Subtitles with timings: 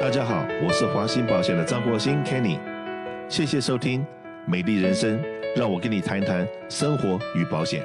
[0.00, 2.60] 大家好，我是华信保险的张国兴 Kenny，
[3.28, 4.00] 谢谢收听
[4.46, 5.18] 《美丽人生》，
[5.56, 7.84] 让我跟你谈一谈生活与保险。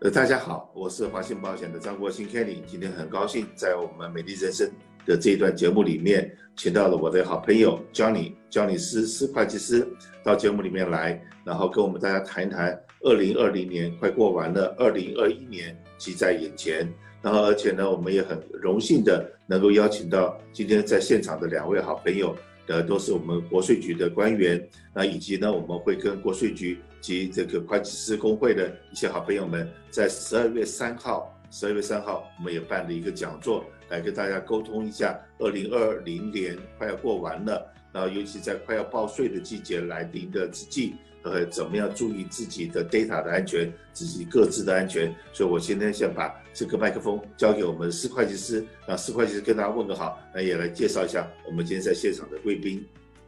[0.00, 4.68] 呃，大家好，我是华信保险的张国兴 Kenny，今天很高兴在我们《美丽人生》
[5.06, 9.88] 的这一段节目里面，请到了我的好朋友 Johnny，Johnny 施施会计师
[10.22, 16.86] 到节目里面来，然后跟我们大家谈一谈二零二零年快过完了，二零二一年即在眼前。
[17.20, 22.36] 然后，而且呢，我们也很荣幸的能够邀请到今天在现场的两位好朋友，
[22.68, 40.94] 呃，都是我们国税局的官员，那以及呢，我们会跟国税局及这个会计师工会的一些好朋友们，在十二月三号，十二月三号，我们也办了一个讲座，来跟大家沟通一下，二零二零年快要过完了，然后尤其在快要报税的季节来临的之际。
[41.30, 45.14] 呃，怎么样注意自己的 data 的安全，自己各自的安全？
[45.32, 52.84] 所以我今天想把这个麦克风交给我们施会计师，让施会计师跟大家问个好，那也来介绍一下我们今天在现场的贵宾。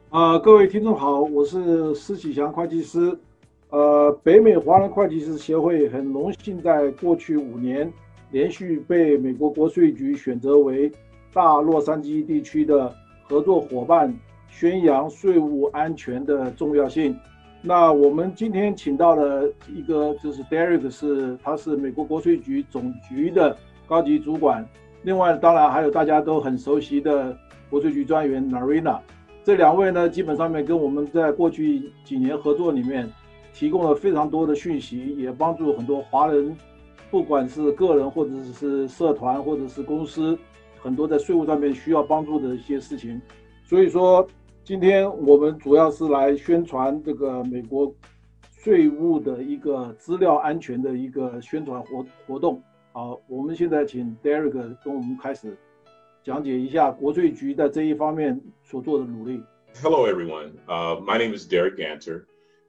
[0.08, 3.16] 啊、呃，各位听众好，我是施启祥会计师。
[3.70, 7.92] 呃，北美华人会计师协会很荣幸在过去五年
[8.32, 10.90] 连续被美国国税局选择为
[11.32, 12.92] 大洛杉矶地区的
[13.28, 14.12] 合作伙伴，
[14.48, 17.16] 宣扬税务安全的重要性。
[17.62, 23.54] 那我们今天请到了一个，就是 Derek，是他是美国国税局总局的
[23.86, 24.66] 高级主管。
[25.02, 27.36] 另外，当然还有大家都很熟悉的
[27.68, 28.98] 国税局专员 Narina。
[29.44, 33.06] 这两位呢，基本上面跟我们在过去几年合作里面，
[33.52, 36.56] 提供了非常多的讯息，也帮助很多华人，
[37.10, 40.38] 不管是个人或者是社团或者是公司，
[40.78, 43.20] 很多在税务上面需要帮助的一些事情。
[43.64, 44.26] 所以说。
[44.69, 47.95] 今天我们主要是来宣传这个美国
[48.57, 52.61] 税务的一个资料安全的一个宣传活活动。
[52.91, 54.51] 好，我们现在请 Derek
[54.83, 55.55] 跟我们开始
[56.23, 59.43] 讲解一下国税局在这一方面所做的努力。
[59.83, 60.53] Hello, everyone.
[60.67, 62.25] Uh, my name is Derek Ganter,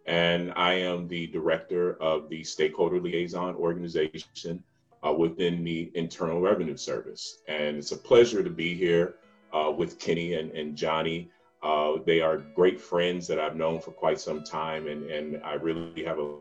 [0.06, 4.62] and I am the director of the Stakeholder Liaison Organization
[5.02, 7.38] uh, within the Internal Revenue Service.
[7.48, 9.14] And it's a pleasure to be here
[9.54, 11.30] uh, with Kenny and, and Johnny.
[11.63, 15.53] uh, they are great friends that I've known for quite some time, and, and I
[15.53, 16.35] really have a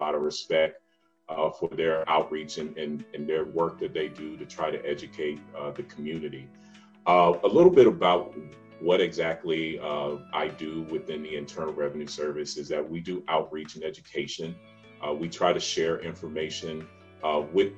[0.00, 0.80] lot of respect
[1.28, 4.84] uh, for their outreach and, and, and, their work that they do to try to
[4.84, 6.48] educate uh, the community.
[7.06, 8.34] Uh, a little bit about
[8.80, 13.76] what exactly uh, I do within the Internal Revenue Service is that we do outreach
[13.76, 14.54] and education.
[15.06, 16.86] Uh, we try to share information
[17.52, 17.72] with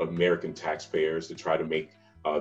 [0.00, 1.90] American taxpayers to try to make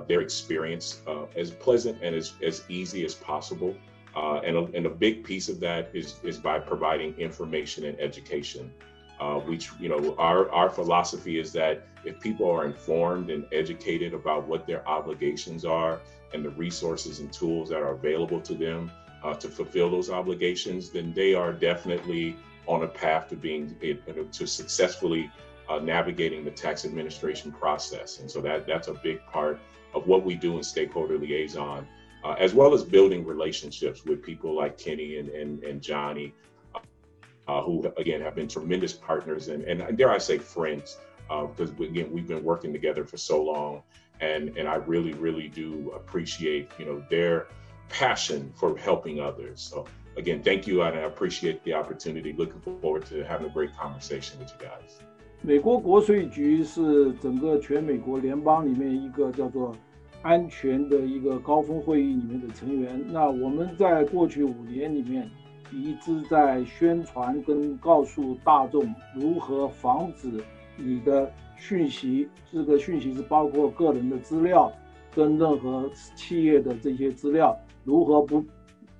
[0.07, 1.01] their experience
[1.37, 3.75] as pleasant and as, as easy as possible.
[4.15, 7.99] Uh, and, a, and a big piece of that is, is by providing information and
[7.99, 8.71] education.
[9.19, 14.13] Uh, which, you know, our, our philosophy is that if people are informed and educated
[14.13, 15.99] about what their obligations are
[16.33, 18.89] and the resources and tools that are available to them
[19.23, 22.33] uh, to fulfill those obligations, then they are definitely
[22.65, 23.75] on a path to being
[24.31, 25.29] to successfully
[25.67, 28.19] uh, navigating the tax administration process.
[28.19, 29.59] And so that that's a big part
[29.93, 31.85] of what we do in stakeholder liaison
[32.24, 36.34] uh, as well as building relationships with people like Kenny and, and, and Johnny,
[37.46, 41.74] uh, who again have been tremendous partners and, and dare I say friends, because uh,
[41.78, 43.82] we, again, we've been working together for so long.
[44.20, 47.48] And, and I really, really do appreciate, you know, their
[47.88, 49.60] passion for helping others.
[49.60, 50.82] So again, thank you.
[50.82, 52.32] And I appreciate the opportunity.
[52.32, 55.00] Looking forward to having a great conversation with you guys.
[55.46, 59.76] 美国国税局是整个全美国联邦里面一个叫做
[60.21, 65.29] 安全的一个高峰会议里面的成员，那我们在过去五年里面
[65.71, 70.29] 一直在宣传跟告诉大众如何防止
[70.75, 74.71] 你的讯息，这个讯息是包括个人的资料
[75.15, 78.43] 跟任何企业的这些资料如何不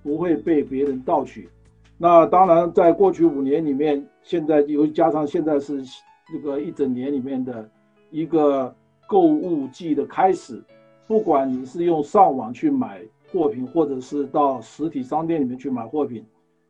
[0.01, 1.49] 不会被别人盗取。
[1.97, 5.83] 那当然，在过去五年里面，现在又加上现在是
[6.31, 7.69] 这个一整年里面的
[8.09, 8.73] 一个
[9.05, 10.63] 购物季的开始。
[11.09, 13.01] 不管你是用上网去买
[13.31, 16.23] 货品，或者是到实体商店里面去买货品，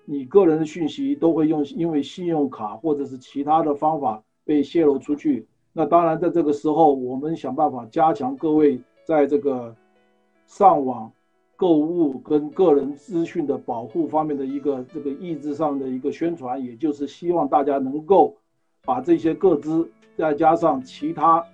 [0.05, 5.45] 你个人的讯息都会用，因为信用卡或者是其他的方法被泄露出去。
[5.73, 9.75] 那当然，在这个时候，我们想办法加强各位在这个
[10.47, 11.11] 上网
[11.57, 18.33] 购物跟个人资讯的保护方面的一个这个意志上的一个宣传，也就是希望大家能够
[18.85, 21.45] 把这些个资再加上其他。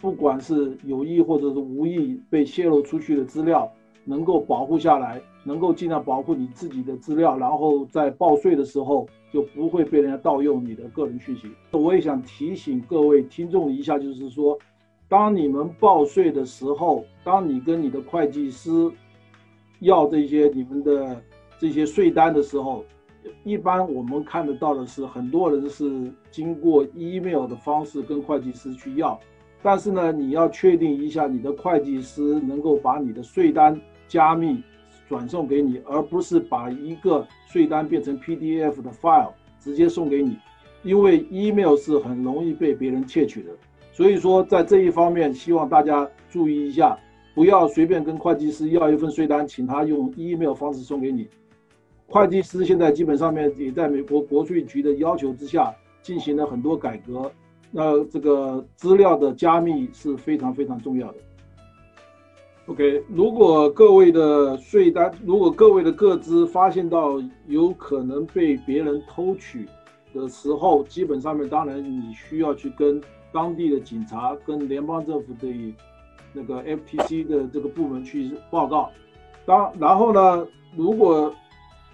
[0.00, 3.70] 不管是有意或者是无意被泄露出去的资料，
[4.04, 11.48] 能够保护下来，能够尽量保护你自己的资料，然后在报税的时候就不会被人家盗用你的个人讯息。
[11.72, 14.58] 我也想提醒各位听众一下，就是说，
[15.08, 18.70] 当你们报税的时候，当你跟你的会计师
[19.80, 21.20] 要这些你们的
[21.58, 22.84] 这些税单的时候，
[23.44, 29.18] 一般我们看得到的是，很多人是经过 email 的方式跟会计师去要，
[29.62, 33.78] 但是呢，你要确定一下你的会计师能够把你的税单
[34.08, 34.62] 加密
[35.08, 40.36] 转送给你，而不是把一个税单变成 PDF 的 file 直接送给你，
[40.82, 43.50] 因为 email 是很容易被别人窃取的。
[43.92, 46.96] 所以说，在这一方面，希望大家注意一下，
[47.34, 51.28] 不要随便跟会计师要一份税单，请他用 email 方式送给你。
[52.06, 57.30] 会计师现在基本上面也在美国国税局的要求之下进行了很多改革。
[57.70, 61.18] 那这个资料的加密是非常非常重要的。
[62.66, 69.66] OK，如果各位的税单，如果各位的个资发现到有可能被别人偷取
[70.14, 73.00] 的时候，基本上面当然你需要去跟。
[73.32, 75.72] 当地的警察跟联邦政府的
[76.32, 78.90] 那个 FTC 的这个部门去报告，
[79.46, 80.44] 当然后呢，
[80.74, 81.32] 如果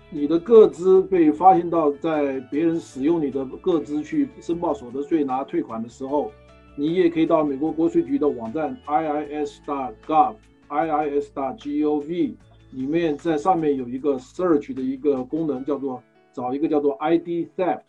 [0.09, 6.31] 你的个资被发现到在别人使用你的个资去申报所得税拿退款的时候，
[6.77, 10.35] 你也可以到美国国税局的网站 iis.gov
[10.69, 12.35] iis.gov
[12.73, 17.81] 里面，在上面有一个 search 的一个功能，叫做找一个叫做 ID theft。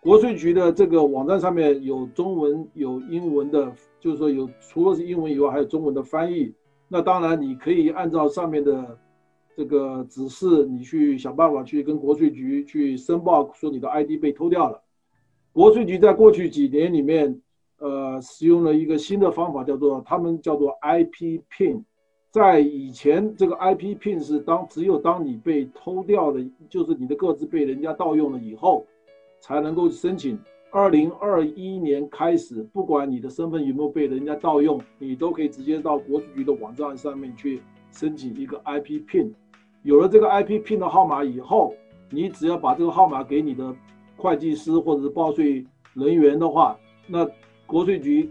[0.00, 6.52] 国税局的这个网站上面有中文有英文的，就是说有除了是英文以外，还有中文的翻译。
[6.88, 8.98] 那当然你可以按照上面的
[9.56, 14.82] 这个指示，你去想办法去跟国税局去申报，说你的 ID 被偷掉了。
[15.52, 17.40] 国税局在过去几年里面，
[17.78, 21.82] 呃，使用了一个新的方法，叫做他们叫做 IP PIN。
[22.30, 28.86] 在以前，这个 IP PIN 是当只有当你被偷掉的，就是你的个资被人家盗用了以后。
[29.44, 30.38] 才能够申请。
[30.70, 37.60] 二零二一年开始，不管你的身份有没有被人家盗用，你都可以直接到国税局的网站上面去
[37.90, 39.32] 申请一个 IP PIN。
[39.82, 41.74] 有了这个 IP PIN 的号码以后，
[42.10, 43.74] 你只要把这个号码给你的
[44.16, 45.64] 会计师或者是报税
[45.94, 47.28] 人员的话，那
[47.66, 48.30] 国税局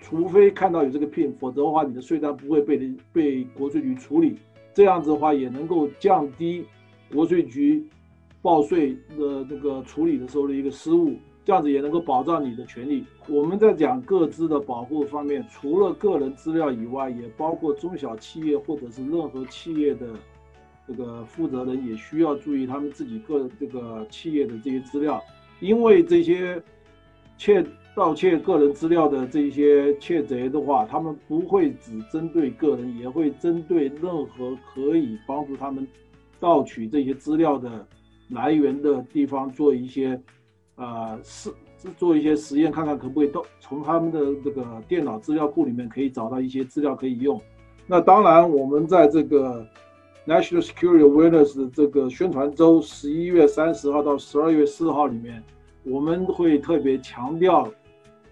[0.00, 4.36] 除非看到有这个 PIN，否则的话，你的税单不会被人被国税局处理。
[4.72, 6.64] 这样子的话，也能够降低
[7.12, 7.86] 国税局。
[8.42, 11.14] 报税的这个处理的时候的一个失误，
[11.44, 13.04] 这样子也能够保障你的权利。
[13.28, 20.06] 我们在讲各自的保护方面，除了个人资料以外，也包括中小企业或者是任何企业的
[20.88, 25.22] 这个负责人也需要注意他们自己个这个企业的这些资料，
[25.60, 26.62] 因为这些
[27.36, 27.64] 窃
[27.94, 35.86] 盗窃个人资料的这些窃贼的话，他们不会只针对个人，也会针对任何可以帮助他们
[36.40, 37.86] 盗取这些资料的。
[38.30, 40.18] 来源的地方做一些，
[40.76, 41.50] 呃，试
[41.96, 47.40] 做一些实验，看看可不可以都从他们的这个电脑资料库里面可以找到一些资料可以用。
[47.86, 49.66] 那当然，我们在这个
[50.26, 55.42] National Security Awareness 这个宣传周，十一月三十号到十二月四号里面，
[55.84, 57.68] 我们会特别强调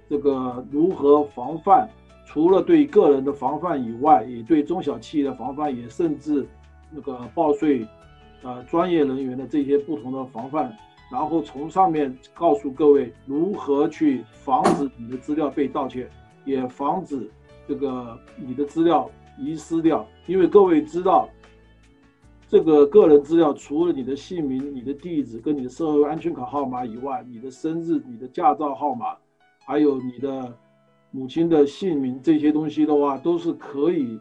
[0.08, 1.88] 这个如何防范，
[2.26, 6.46] 除了对个人的防范以外，也对中小企业的防范，也甚至
[6.90, 7.86] 那个报税。
[8.44, 10.76] 呃，专业人员的这些不同的防范，
[11.12, 16.09] 然后从上面告诉各位如何去防止你的资料被盗窃，
[16.47, 17.31] 也防止
[17.69, 20.09] 这个你的资料遗失掉。
[20.26, 21.28] 因为各位知道，
[22.49, 29.14] 这个个人资料除了你的姓名、你的地址跟你的社会安全卡号码以外，你的生日、你的驾照号码，
[29.66, 30.57] 还有你的
[31.11, 34.19] 母亲的姓名这些东西的话，都是可以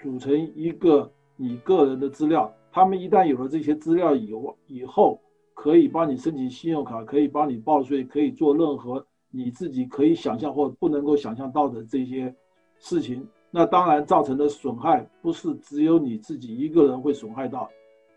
[0.00, 2.50] 组成一个你个人的资料。
[2.72, 4.32] 他们一旦有了这些资料以，
[4.66, 5.20] 以后
[5.62, 12.34] 可以帮你申请信用卡，可以帮你报税，可以做任何你自己可以想象或不能够想象到的这些
[12.78, 13.28] 事情。
[13.50, 17.68] 那当然造成的损害不是只有你自己一个人会损害到，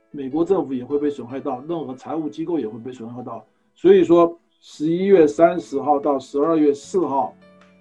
[0.09, 3.45] 美国政府也会被损害到，任何财务机构也会被损害到。
[3.75, 7.35] 所以说，十一月三十号到十二月四号，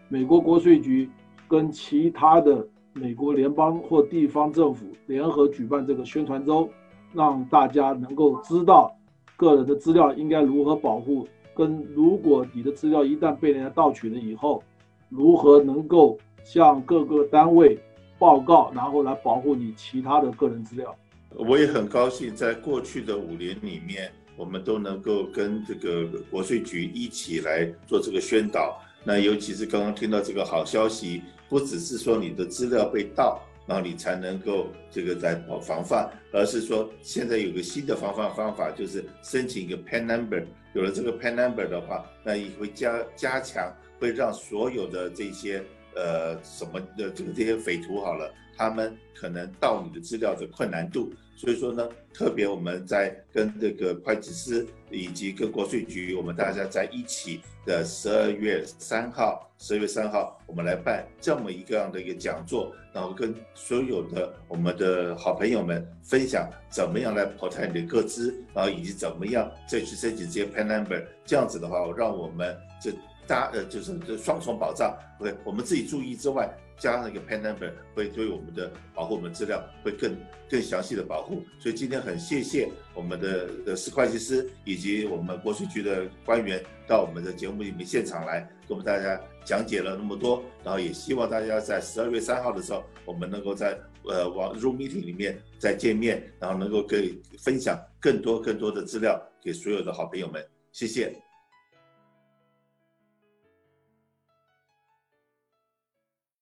[0.09, 1.09] 美国国税局
[1.47, 2.67] 跟其他的。
[2.95, 6.69] 美国联邦或地方政府联合举办这个宣传周，
[7.15, 8.95] 让大家能够知道
[9.43, 14.63] 个人的资料应该如何保护，跟如果你的资料一旦被人家盗取了以后，
[15.09, 17.77] 如何能够向各个单位
[18.21, 20.95] 报告，然后来保护你其他的个人资料。
[21.35, 28.79] 我也很高兴，在过去的五年里面，我们都能够跟这个国税局一起来做这个宣导。
[29.03, 31.21] 那尤其是刚刚听到这个好消息。
[31.49, 40.45] 不只是说你的资料被盗，然后你才能够这个在防范，而是说现在有个新的防范方法，就是申请一个 Pen number。
[40.75, 45.63] 有了这个 Pen number 的话，那也会加加强会让所有的这些
[45.95, 51.13] 呃什么的这个这些匪徒好了，他们可能盗你的资料的困难度。
[51.35, 72.93] 所以说呢，特别我们在跟这个会计师以及跟国税局，我们大家在一起的十二月三号，十二月三号，我们来办这么一个样的一个讲座，然后跟所有的我们的好朋友们分享怎么样来 protect 你的个资，然后以及怎么样再去申请这些 PIN number，这样子的话，让我们这
[73.33, 76.55] 大呃就是这双重保障，OK，我们自己注意之外。
[76.79, 80.17] 加上一个 pen number 会对我们的保护我们资料会更
[80.51, 101.32] 更详细的保护，所以今天很谢谢我们的的施会计师以及我们国税局的官员到我们的节目里面现场来给我们大家讲解了那么多，然后也希望大家在十二月三号的时候，我们能够在呃网 Zoom meeting 里面再见面，然后能够可以分享更多更多的资料给所有的好朋友们，谢谢。